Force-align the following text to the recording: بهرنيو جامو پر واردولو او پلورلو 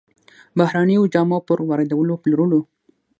بهرنيو 0.57 1.03
جامو 1.13 1.39
پر 1.47 1.59
واردولو 1.69 2.13
او 2.15 2.21
پلورلو 2.23 2.61